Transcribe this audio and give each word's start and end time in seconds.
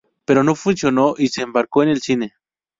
Pero 0.25 0.43
no 0.43 0.55
funcionó 0.55 1.13
y 1.15 1.27
se 1.27 1.43
embarcó 1.43 1.83
en 1.83 1.89
el 1.89 2.01
cine. 2.01 2.33